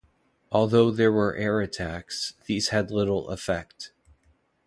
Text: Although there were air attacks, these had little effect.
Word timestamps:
Although 0.51 0.89
there 0.89 1.11
were 1.11 1.35
air 1.35 1.61
attacks, 1.61 2.33
these 2.47 2.69
had 2.69 2.89
little 2.89 3.29
effect. 3.29 3.91